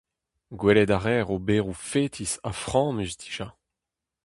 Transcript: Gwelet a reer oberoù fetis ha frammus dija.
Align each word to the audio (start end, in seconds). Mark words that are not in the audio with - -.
Gwelet 0.59 0.91
a 0.95 0.97
reer 0.99 1.25
oberoù 1.35 1.75
fetis 1.89 2.33
ha 2.45 2.51
frammus 2.63 3.13
dija. 3.21 3.47